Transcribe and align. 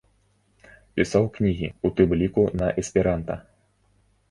Пісаў 0.99 1.27
кнігі, 1.35 1.69
у 1.87 1.93
тым 2.01 2.17
ліку 2.23 2.49
на 2.65 2.73
эсперанта. 2.85 3.39